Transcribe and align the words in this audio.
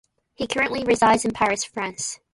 He 0.33 0.47
currently 0.47 0.83
resides 0.83 1.25
in 1.25 1.31
Paris, 1.31 1.63
France. 1.63 2.19